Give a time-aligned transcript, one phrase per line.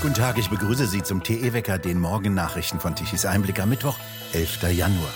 [0.00, 3.98] Guten Tag, ich begrüße Sie zum TE-Wecker, den Morgennachrichten von Tichys Einblick am Mittwoch,
[4.32, 4.62] 11.
[4.72, 5.12] Januar.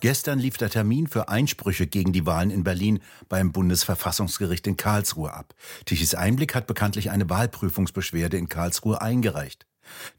[0.00, 3.00] Gestern lief der Termin für Einsprüche gegen die Wahlen in Berlin
[3.30, 5.54] beim Bundesverfassungsgericht in Karlsruhe ab.
[5.86, 9.64] Tichys Einblick hat bekanntlich eine Wahlprüfungsbeschwerde in Karlsruhe eingereicht.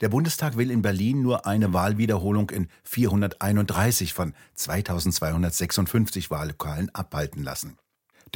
[0.00, 7.78] Der Bundestag will in Berlin nur eine Wahlwiederholung in 431 von 2256 Wahllokalen abhalten lassen.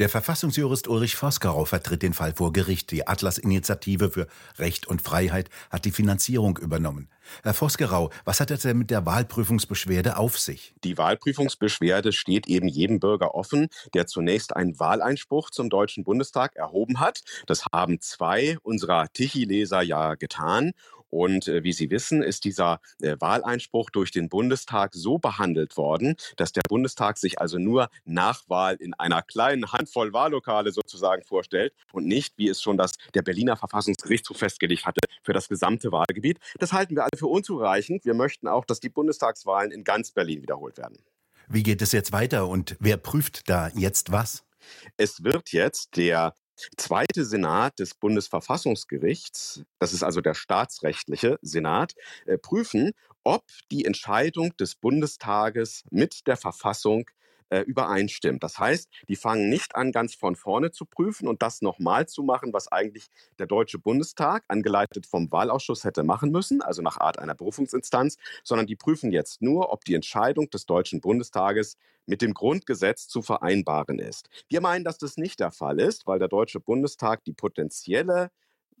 [0.01, 2.89] Der Verfassungsjurist Ulrich Vosgerau vertritt den Fall vor Gericht.
[2.89, 4.25] Die Atlas-Initiative für
[4.57, 7.07] Recht und Freiheit hat die Finanzierung übernommen.
[7.43, 10.73] Herr Vosgerau, was hat es denn mit der Wahlprüfungsbeschwerde auf sich?
[10.83, 16.99] Die Wahlprüfungsbeschwerde steht eben jedem Bürger offen, der zunächst einen Wahleinspruch zum Deutschen Bundestag erhoben
[16.99, 17.21] hat.
[17.45, 20.71] Das haben zwei unserer Tichy-Leser ja getan.
[21.11, 26.15] Und äh, wie Sie wissen, ist dieser äh, Wahleinspruch durch den Bundestag so behandelt worden,
[26.37, 32.07] dass der Bundestag sich also nur Nachwahl in einer kleinen Handvoll Wahllokale sozusagen vorstellt und
[32.07, 36.39] nicht, wie es schon das der Berliner Verfassungsgerichtshof festgelegt hatte, für das gesamte Wahlgebiet.
[36.59, 38.05] Das halten wir alle für unzureichend.
[38.05, 40.97] Wir möchten auch, dass die Bundestagswahlen in ganz Berlin wiederholt werden.
[41.49, 44.45] Wie geht es jetzt weiter und wer prüft da jetzt was?
[44.95, 46.33] Es wird jetzt der
[46.77, 51.93] zweite Senat des Bundesverfassungsgerichts, das ist also der staatsrechtliche Senat,
[52.25, 52.91] äh, prüfen,
[53.23, 57.09] ob die Entscheidung des Bundestages mit der Verfassung
[57.51, 58.43] äh, übereinstimmt.
[58.43, 62.23] Das heißt, die fangen nicht an, ganz von vorne zu prüfen und das nochmal zu
[62.23, 67.19] machen, was eigentlich der Deutsche Bundestag, angeleitet vom Wahlausschuss, hätte machen müssen, also nach Art
[67.19, 72.33] einer Berufungsinstanz, sondern die prüfen jetzt nur, ob die Entscheidung des Deutschen Bundestages mit dem
[72.33, 74.29] Grundgesetz zu vereinbaren ist.
[74.49, 78.31] Wir meinen, dass das nicht der Fall ist, weil der Deutsche Bundestag die potenzielle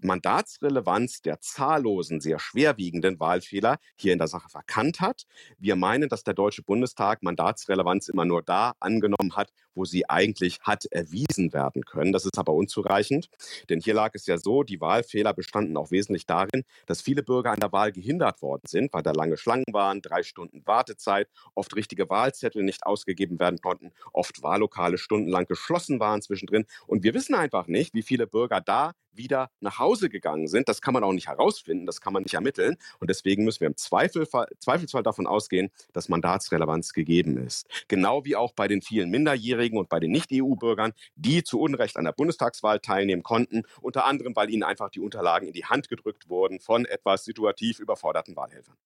[0.03, 5.25] Mandatsrelevanz der zahllosen, sehr schwerwiegenden Wahlfehler hier in der Sache verkannt hat.
[5.57, 10.59] Wir meinen, dass der Deutsche Bundestag Mandatsrelevanz immer nur da angenommen hat, wo sie eigentlich
[10.61, 12.11] hat erwiesen werden können.
[12.11, 13.29] Das ist aber unzureichend,
[13.69, 17.51] denn hier lag es ja so, die Wahlfehler bestanden auch wesentlich darin, dass viele Bürger
[17.51, 21.75] an der Wahl gehindert worden sind, weil da lange Schlangen waren, drei Stunden Wartezeit, oft
[21.75, 26.65] richtige Wahlzettel nicht ausgegeben werden konnten, oft Wahllokale stundenlang geschlossen waren zwischendrin.
[26.87, 30.69] Und wir wissen einfach nicht, wie viele Bürger da wieder nach Hause gegangen sind.
[30.69, 32.77] Das kann man auch nicht herausfinden, das kann man nicht ermitteln.
[32.99, 37.67] Und deswegen müssen wir im Zweifelsfall, Zweifelsfall davon ausgehen, dass Mandatsrelevanz gegeben ist.
[37.87, 42.05] Genau wie auch bei den vielen Minderjährigen und bei den Nicht-EU-Bürgern, die zu Unrecht an
[42.05, 46.29] der Bundestagswahl teilnehmen konnten, unter anderem, weil ihnen einfach die Unterlagen in die Hand gedrückt
[46.29, 48.77] wurden von etwas situativ überforderten Wahlhelfern.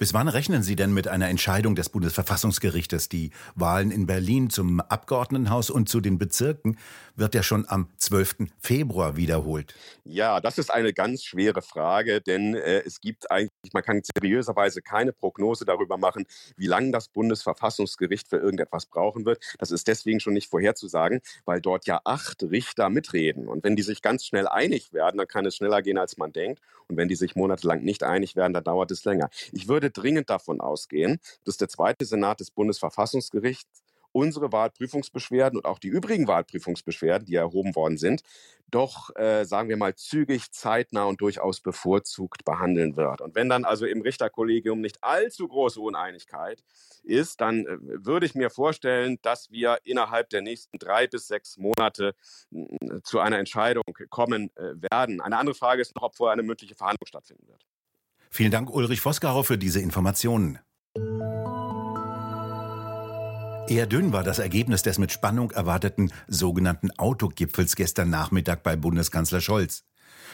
[0.00, 3.08] Bis wann rechnen Sie denn mit einer Entscheidung des Bundesverfassungsgerichtes?
[3.08, 6.78] Die Wahlen in Berlin zum Abgeordnetenhaus und zu den Bezirken
[7.16, 8.46] wird ja schon am 12.
[8.60, 9.74] Februar wiederholt.
[10.04, 14.82] Ja, das ist eine ganz schwere Frage, denn äh, es gibt eigentlich, man kann seriöserweise
[14.82, 16.26] keine Prognose darüber machen,
[16.56, 19.42] wie lange das Bundesverfassungsgericht für irgendetwas brauchen wird.
[19.58, 23.48] Das ist deswegen schon nicht vorherzusagen, weil dort ja acht Richter mitreden.
[23.48, 26.32] Und wenn die sich ganz schnell einig werden, dann kann es schneller gehen, als man
[26.32, 26.60] denkt.
[26.86, 29.28] Und wenn die sich monatelang nicht einig werden, dann dauert es länger.
[29.52, 35.66] Ich würde würde dringend davon ausgehen, dass der zweite Senat des Bundesverfassungsgerichts unsere Wahlprüfungsbeschwerden und
[35.66, 38.22] auch die übrigen Wahlprüfungsbeschwerden, die erhoben worden sind,
[38.70, 43.20] doch, äh, sagen wir mal, zügig, zeitnah und durchaus bevorzugt behandeln wird.
[43.20, 46.64] Und wenn dann also im Richterkollegium nicht allzu große Uneinigkeit
[47.02, 51.58] ist, dann äh, würde ich mir vorstellen, dass wir innerhalb der nächsten drei bis sechs
[51.58, 52.14] Monate
[53.04, 55.20] zu einer Entscheidung kommen äh, werden.
[55.20, 57.67] Eine andere Frage ist noch, ob vorher eine mündliche Verhandlung stattfinden wird.
[58.30, 60.58] Vielen Dank, Ulrich Voskarau, für diese Informationen.
[63.68, 69.42] Eher dünn war das Ergebnis des mit Spannung erwarteten sogenannten Autogipfels gestern Nachmittag bei Bundeskanzler
[69.42, 69.84] Scholz.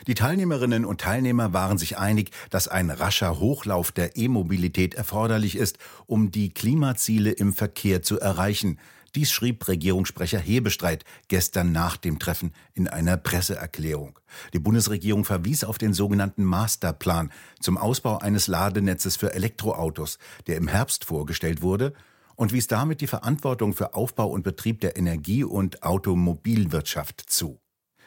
[0.06, 5.78] Die Teilnehmerinnen und Teilnehmer waren sich einig, dass ein rascher Hochlauf der E-Mobilität erforderlich ist,
[6.06, 8.78] um die Klimaziele im Verkehr zu erreichen,
[9.14, 14.19] dies schrieb Regierungssprecher Hebestreit gestern nach dem Treffen in einer Presseerklärung.
[14.52, 17.30] Die Bundesregierung verwies auf den sogenannten Masterplan
[17.60, 21.92] zum Ausbau eines Ladenetzes für Elektroautos, der im Herbst vorgestellt wurde
[22.36, 27.60] und wies damit die Verantwortung für Aufbau und Betrieb der Energie- und Automobilwirtschaft zu.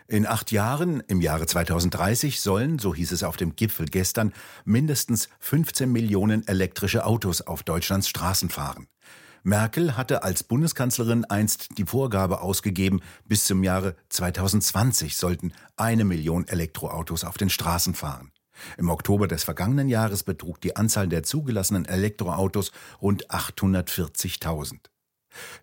[0.09, 4.33] In acht Jahren, im Jahre 2030, sollen, so hieß es auf dem Gipfel gestern,
[4.63, 8.87] mindestens 15 Millionen elektrische Autos auf Deutschlands Straßen fahren.
[9.47, 12.99] Merkel hatte als Bundeskanzlerin einst die Vorgabe ausgegeben,
[13.29, 18.33] bis zum Jahre 2020 sollten eine Million Elektroautos auf den Straßen fahren.
[18.77, 24.79] Im Oktober des vergangenen Jahres betrug die Anzahl der zugelassenen Elektroautos rund 840.000.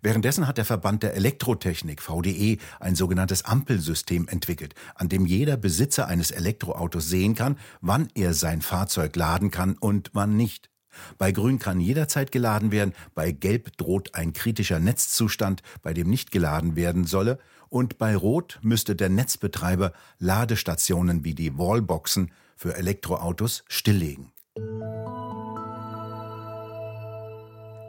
[0.00, 6.06] Währenddessen hat der Verband der Elektrotechnik VDE ein sogenanntes Ampelsystem entwickelt, an dem jeder Besitzer
[6.06, 10.70] eines Elektroautos sehen kann, wann er sein Fahrzeug laden kann und wann nicht.
[11.18, 16.30] Bei Grün kann jederzeit geladen werden, bei Gelb droht ein kritischer Netzzustand, bei dem nicht
[16.30, 17.38] geladen werden solle,
[17.68, 24.30] Und bei Rot müsste der Netzbetreiber Ladestationen wie die Wallboxen für Elektroautos stilllegen.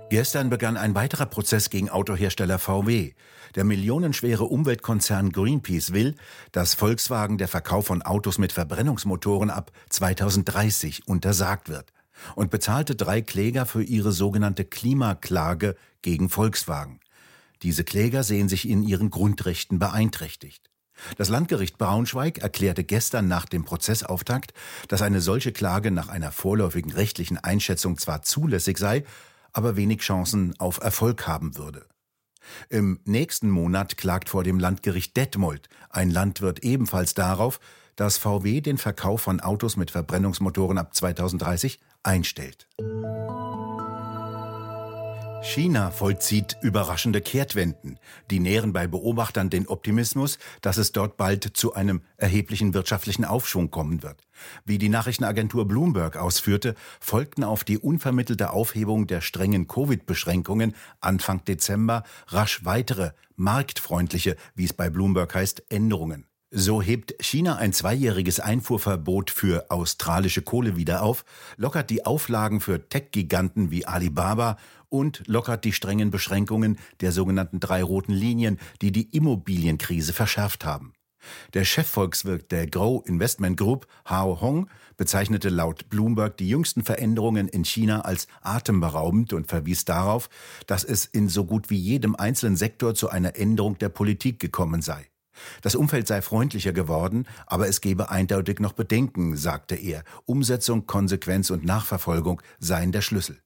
[0.09, 3.13] Gestern begann ein weiterer Prozess gegen Autohersteller VW.
[3.55, 6.15] Der millionenschwere Umweltkonzern Greenpeace will,
[6.51, 11.91] dass Volkswagen der Verkauf von Autos mit Verbrennungsmotoren ab 2030 untersagt wird
[12.35, 16.99] und bezahlte drei Kläger für ihre sogenannte Klimaklage gegen Volkswagen.
[17.61, 20.69] Diese Kläger sehen sich in ihren Grundrechten beeinträchtigt.
[21.17, 24.53] Das Landgericht Braunschweig erklärte gestern nach dem Prozessauftakt,
[24.87, 29.03] dass eine solche Klage nach einer vorläufigen rechtlichen Einschätzung zwar zulässig sei,
[29.51, 31.85] aber wenig Chancen auf Erfolg haben würde.
[32.69, 37.59] Im nächsten Monat klagt vor dem Landgericht Detmold ein Landwirt ebenfalls darauf,
[37.95, 42.67] dass VW den Verkauf von Autos mit Verbrennungsmotoren ab 2030 einstellt.
[45.45, 47.99] China vollzieht überraschende Kehrtwenden.
[48.31, 53.69] Die nähren bei Beobachtern den Optimismus, dass es dort bald zu einem erheblichen wirtschaftlichen Aufschwung
[53.69, 54.23] kommen wird.
[54.65, 62.03] Wie die Nachrichtenagentur Bloomberg ausführte, folgten auf die unvermittelte Aufhebung der strengen Covid-Beschränkungen Anfang Dezember
[62.27, 66.25] rasch weitere, marktfreundliche, wie es bei Bloomberg heißt, Änderungen.
[66.57, 71.25] So hebt China ein zweijähriges Einfuhrverbot für australische Kohle wieder auf,
[71.57, 74.55] lockert die Auflagen für Tech-Giganten wie Alibaba
[74.87, 80.93] und lockert die strengen Beschränkungen der sogenannten drei roten Linien, die die Immobilienkrise verschärft haben.
[81.53, 87.65] Der Chefvolkswirt der Grow Investment Group, Hao Hong, bezeichnete laut Bloomberg die jüngsten Veränderungen in
[87.65, 90.29] China als atemberaubend und verwies darauf,
[90.67, 94.81] dass es in so gut wie jedem einzelnen Sektor zu einer Änderung der Politik gekommen
[94.81, 95.09] sei.
[95.61, 100.03] Das Umfeld sei freundlicher geworden, aber es gebe eindeutig noch Bedenken, sagte er.
[100.25, 103.39] Umsetzung, Konsequenz und Nachverfolgung seien der Schlüssel.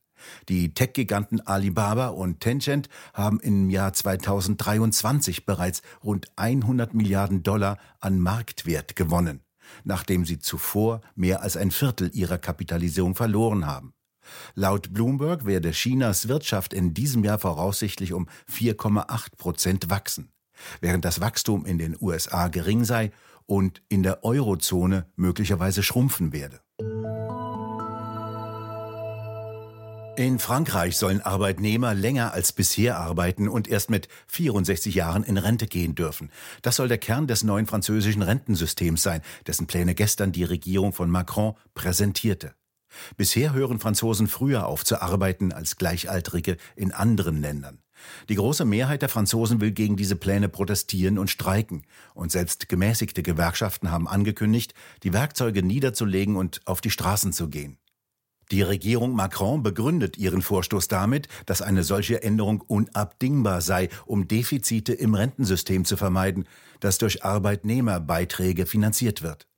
[0.49, 8.19] Die Tech-Giganten Alibaba und Tencent haben im Jahr 2023 bereits rund 100 Milliarden Dollar an
[8.19, 9.41] Marktwert gewonnen,
[9.83, 13.93] nachdem sie zuvor mehr als ein Viertel ihrer Kapitalisierung verloren haben.
[14.53, 20.31] Laut Bloomberg werde Chinas Wirtschaft in diesem Jahr voraussichtlich um 4,8 Prozent wachsen
[20.81, 23.11] während das Wachstum in den USA gering sei
[23.45, 26.59] und in der Eurozone möglicherweise schrumpfen werde.
[30.19, 35.65] In Frankreich sollen Arbeitnehmer länger als bisher arbeiten und erst mit 64 Jahren in Rente
[35.65, 36.29] gehen dürfen.
[36.61, 41.09] Das soll der Kern des neuen französischen Rentensystems sein, dessen Pläne gestern die Regierung von
[41.09, 42.53] Macron präsentierte.
[43.15, 47.79] Bisher hören Franzosen früher auf zu arbeiten als Gleichaltrige in anderen Ländern.
[48.29, 53.23] Die große Mehrheit der Franzosen will gegen diese Pläne protestieren und streiken, und selbst gemäßigte
[53.23, 54.73] Gewerkschaften haben angekündigt,
[55.03, 57.77] die Werkzeuge niederzulegen und auf die Straßen zu gehen.
[58.51, 64.93] Die Regierung Macron begründet ihren Vorstoß damit, dass eine solche Änderung unabdingbar sei, um Defizite
[64.93, 66.47] im Rentensystem zu vermeiden,
[66.79, 69.48] das durch Arbeitnehmerbeiträge finanziert wird.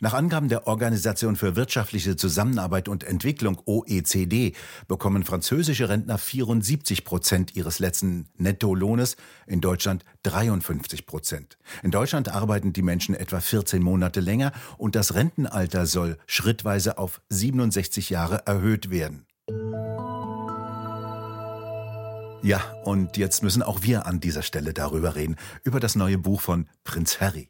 [0.00, 4.54] Nach Angaben der Organisation für wirtschaftliche Zusammenarbeit und Entwicklung OECD
[4.88, 9.16] bekommen französische Rentner 74 Prozent ihres letzten Nettolohnes,
[9.46, 11.58] in Deutschland 53 Prozent.
[11.82, 17.20] In Deutschland arbeiten die Menschen etwa 14 Monate länger und das Rentenalter soll schrittweise auf
[17.28, 19.26] 67 Jahre erhöht werden.
[22.44, 26.42] Ja, und jetzt müssen auch wir an dieser Stelle darüber reden, über das neue Buch
[26.42, 27.48] von Prinz Harry.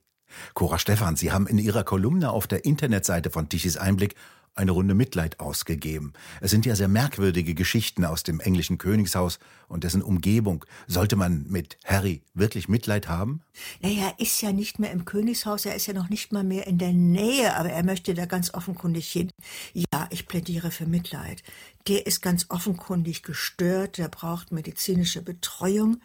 [0.55, 4.15] Cora Stephan, Sie haben in Ihrer Kolumne auf der Internetseite von Tichys Einblick
[4.55, 6.13] eine Runde Mitleid ausgegeben.
[6.41, 9.39] Es sind ja sehr merkwürdige Geschichten aus dem englischen Königshaus
[9.69, 10.65] und dessen Umgebung.
[10.87, 13.43] Sollte man mit Harry wirklich Mitleid haben?
[13.81, 16.67] Naja, er ist ja nicht mehr im Königshaus, er ist ja noch nicht mal mehr
[16.67, 19.31] in der Nähe, aber er möchte da ganz offenkundig hin.
[19.73, 21.43] Ja, ich plädiere für Mitleid.
[21.89, 26.01] Der ist ganz offenkundig gestört, der braucht medizinische Betreuung.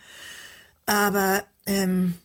[0.86, 2.16] Aber ähm,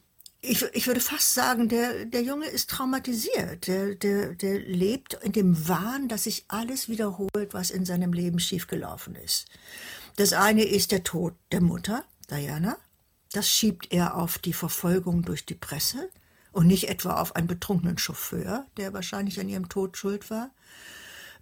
[0.45, 3.67] ich, ich würde fast sagen, der, der Junge ist traumatisiert.
[3.67, 8.39] Der, der, der lebt in dem Wahn, dass sich alles wiederholt, was in seinem Leben
[8.39, 9.47] schiefgelaufen ist.
[10.17, 12.77] Das eine ist der Tod der Mutter, Diana.
[13.33, 16.11] Das schiebt er auf die Verfolgung durch die Presse
[16.53, 20.51] und nicht etwa auf einen betrunkenen Chauffeur, der wahrscheinlich an ihrem Tod schuld war.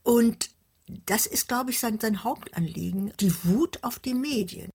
[0.02, 0.50] Und
[0.88, 4.70] das ist, glaube ich, sein, sein Hauptanliegen, die Wut auf die Medien.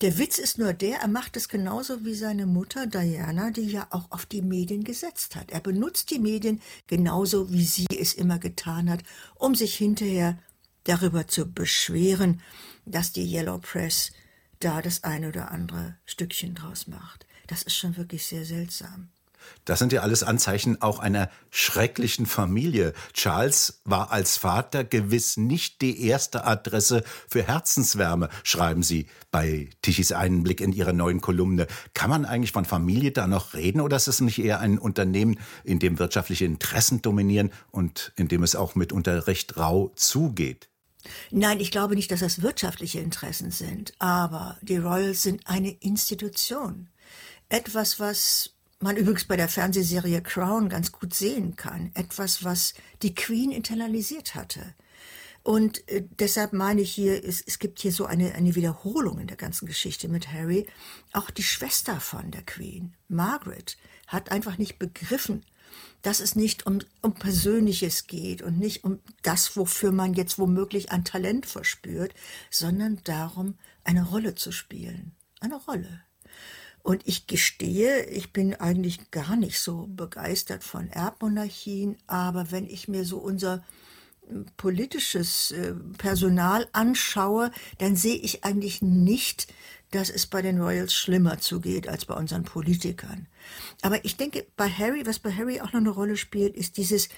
[0.00, 3.86] Der Witz ist nur der, er macht es genauso wie seine Mutter Diana, die ja
[3.90, 5.50] auch auf die Medien gesetzt hat.
[5.50, 9.02] Er benutzt die Medien genauso, wie sie es immer getan hat,
[9.36, 10.38] um sich hinterher
[10.84, 12.42] darüber zu beschweren,
[12.84, 14.12] dass die Yellow Press
[14.60, 17.26] da das eine oder andere Stückchen draus macht.
[17.46, 19.10] Das ist schon wirklich sehr seltsam.
[19.64, 22.92] Das sind ja alles Anzeichen auch einer schrecklichen Familie.
[23.12, 30.12] Charles war als Vater gewiss nicht die erste Adresse für Herzenswärme, schreiben Sie bei Tichys
[30.12, 31.66] Einblick in Ihrer neuen Kolumne.
[31.94, 35.38] Kann man eigentlich von Familie da noch reden oder ist es nicht eher ein Unternehmen,
[35.64, 40.68] in dem wirtschaftliche Interessen dominieren und in dem es auch mitunter recht rau zugeht?
[41.30, 46.88] Nein, ich glaube nicht, dass das wirtschaftliche Interessen sind, aber die Royals sind eine Institution.
[47.48, 48.53] Etwas, was
[48.84, 51.90] man übrigens bei der Fernsehserie Crown ganz gut sehen kann.
[51.94, 54.74] Etwas, was die Queen internalisiert hatte.
[55.42, 59.26] Und äh, deshalb meine ich hier, es, es gibt hier so eine, eine Wiederholung in
[59.26, 60.66] der ganzen Geschichte mit Harry.
[61.14, 65.46] Auch die Schwester von der Queen, Margaret, hat einfach nicht begriffen,
[66.02, 70.92] dass es nicht um, um Persönliches geht und nicht um das, wofür man jetzt womöglich
[70.92, 72.12] ein Talent verspürt,
[72.50, 75.12] sondern darum, eine Rolle zu spielen.
[75.40, 76.02] Eine Rolle.
[76.84, 82.88] Und ich gestehe, ich bin eigentlich gar nicht so begeistert von Erbmonarchien, aber wenn ich
[82.88, 83.64] mir so unser
[84.28, 89.46] hm, politisches äh, Personal anschaue, dann sehe ich eigentlich nicht,
[89.92, 93.28] dass es bei den Royals schlimmer zugeht als bei unseren Politikern.
[93.80, 97.08] Aber ich denke, bei Harry, was bei Harry auch noch eine Rolle spielt, ist dieses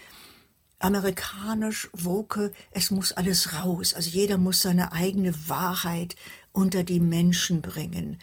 [0.79, 3.95] amerikanisch woke, es muss alles raus.
[3.95, 6.15] Also jeder muss seine eigene Wahrheit
[6.53, 8.19] unter die Menschen bringen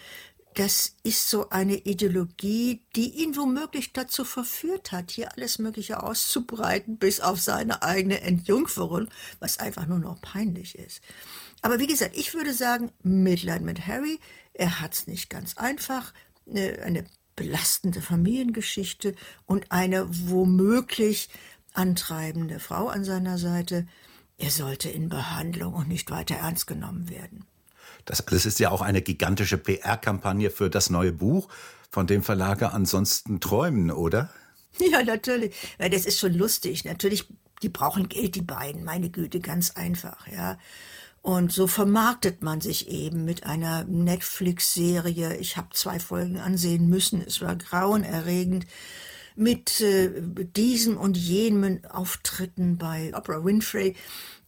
[0.55, 6.97] das ist so eine Ideologie, die ihn womöglich dazu verführt hat, hier alles Mögliche auszubreiten,
[6.97, 9.07] bis auf seine eigene Entjungferung,
[9.39, 11.01] was einfach nur noch peinlich ist.
[11.61, 14.19] Aber wie gesagt, ich würde sagen, Mitleid mit Harry,
[14.53, 16.13] er hat's nicht ganz einfach,
[16.45, 17.05] eine
[17.35, 21.29] belastende Familiengeschichte und eine womöglich
[21.73, 23.87] antreibende Frau an seiner Seite.
[24.37, 27.45] Er sollte in Behandlung und nicht weiter ernst genommen werden.
[28.05, 31.49] Das alles ist ja auch eine gigantische PR-Kampagne für das neue Buch,
[31.89, 34.29] von dem Verlage ansonsten träumen, oder?
[34.79, 35.53] Ja, natürlich.
[35.77, 36.83] Das ist schon lustig.
[36.83, 37.27] Natürlich,
[37.61, 38.83] die brauchen Geld, die beiden.
[38.83, 40.57] Meine Güte, ganz einfach, ja.
[41.21, 45.37] Und so vermarktet man sich eben mit einer Netflix-Serie.
[45.37, 47.21] Ich habe zwei Folgen ansehen müssen.
[47.21, 48.65] Es war grauenerregend.
[49.35, 50.11] Mit äh,
[50.55, 53.95] diesem und jenem Auftritten bei Oprah Winfrey.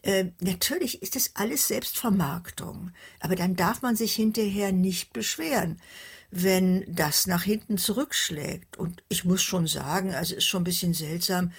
[0.01, 5.81] Äh, natürlich ist das alles Selbstvermarktung, aber dann darf man sich hinterher nicht beschweren,
[6.29, 8.77] wenn das nach hinten zurückschlägt.
[8.77, 11.51] Und ich muss schon sagen, also ist schon ein bisschen seltsam,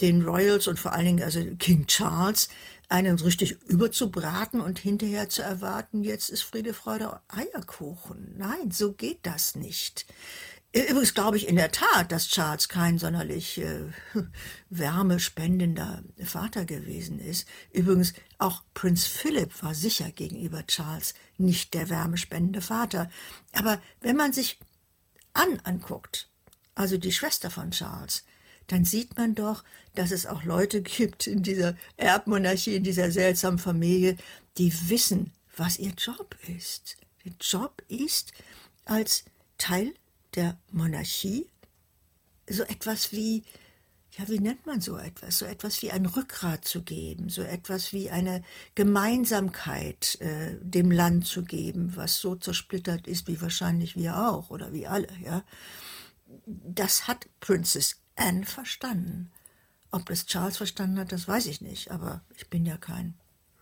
[0.00, 2.48] den Royals und vor allen Dingen also King Charles
[2.88, 8.34] einen richtig überzubraten und hinterher zu erwarten, jetzt ist Friede, Freude, Eierkuchen.
[8.36, 10.06] Nein, so geht das nicht.
[10.74, 13.84] Übrigens glaube ich in der Tat, dass Charles kein sonderlich äh,
[14.70, 17.46] wärmespendender Vater gewesen ist.
[17.72, 23.10] Übrigens, auch Prinz Philip war sicher gegenüber Charles nicht der wärmespendende Vater.
[23.52, 24.58] Aber wenn man sich
[25.34, 26.30] Anne anguckt,
[26.74, 28.24] also die Schwester von Charles,
[28.66, 29.64] dann sieht man doch,
[29.94, 34.16] dass es auch Leute gibt in dieser Erbmonarchie, in dieser seltsamen Familie,
[34.56, 36.96] die wissen, was ihr Job ist.
[37.26, 38.32] Der Job ist,
[38.86, 39.24] als
[39.58, 39.92] Teil
[40.34, 41.48] der Monarchie
[42.48, 43.44] so etwas wie,
[44.18, 45.38] ja, wie nennt man so etwas?
[45.38, 48.42] So etwas wie ein Rückgrat zu geben, so etwas wie eine
[48.74, 54.72] Gemeinsamkeit äh, dem Land zu geben, was so zersplittert ist, wie wahrscheinlich wir auch oder
[54.72, 55.42] wie alle, ja.
[56.46, 59.30] Das hat Princess Anne verstanden.
[59.90, 63.14] Ob das Charles verstanden hat, das weiß ich nicht, aber ich bin ja kein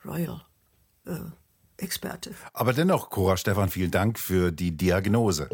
[0.05, 0.45] Royal
[1.07, 1.19] äh,
[1.77, 2.35] Experte.
[2.53, 5.49] Aber dennoch, Cora Stefan, vielen Dank für die Diagnose.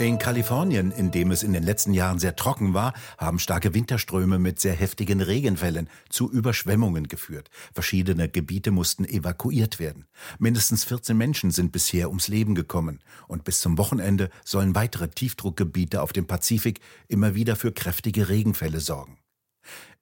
[0.00, 4.38] In Kalifornien, in dem es in den letzten Jahren sehr trocken war, haben starke Winterströme
[4.38, 7.50] mit sehr heftigen Regenfällen zu Überschwemmungen geführt.
[7.74, 10.06] Verschiedene Gebiete mussten evakuiert werden.
[10.38, 13.00] Mindestens 14 Menschen sind bisher ums Leben gekommen.
[13.28, 18.80] Und bis zum Wochenende sollen weitere Tiefdruckgebiete auf dem Pazifik immer wieder für kräftige Regenfälle
[18.80, 19.18] sorgen.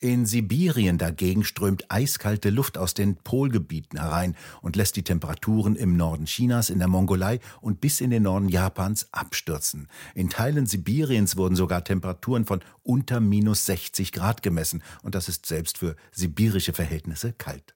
[0.01, 5.97] In Sibirien dagegen strömt eiskalte Luft aus den Polgebieten herein und lässt die Temperaturen im
[5.97, 9.89] Norden Chinas, in der Mongolei und bis in den Norden Japans abstürzen.
[10.15, 15.47] In Teilen Sibiriens wurden sogar Temperaturen von unter minus 60 Grad gemessen und das ist
[15.47, 17.75] selbst für sibirische Verhältnisse kalt.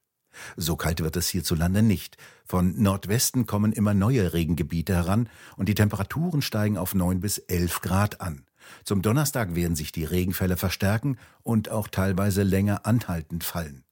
[0.57, 2.17] So kalt wird es hierzulande nicht.
[2.45, 7.81] Von Nordwesten kommen immer neue Regengebiete heran und die Temperaturen steigen auf 9 bis 11
[7.81, 8.45] Grad an.
[8.85, 13.85] Zum Donnerstag werden sich die Regenfälle verstärken und auch teilweise länger anhaltend fallen.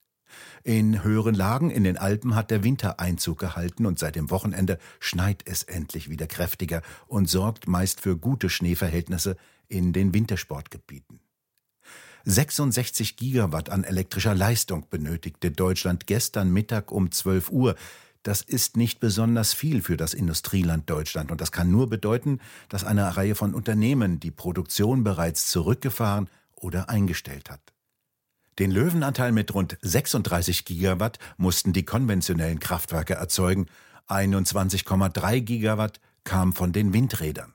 [0.63, 4.79] In höheren Lagen in den Alpen hat der Winter Einzug gehalten und seit dem Wochenende
[4.99, 9.37] schneit es endlich wieder kräftiger und sorgt meist für gute Schneeverhältnisse
[9.69, 11.21] in den Wintersportgebieten.
[12.25, 17.77] 66 Gigawatt an elektrischer Leistung benötigte Deutschland gestern Mittag um 12 Uhr.
[18.23, 22.85] Das ist nicht besonders viel für das Industrieland Deutschland und das kann nur bedeuten, dass
[22.85, 27.61] eine Reihe von Unternehmen die Produktion bereits zurückgefahren oder eingestellt hat.
[28.59, 33.67] Den Löwenanteil mit rund 36 Gigawatt mussten die konventionellen Kraftwerke erzeugen,
[34.09, 37.55] 21,3 Gigawatt kam von den Windrädern.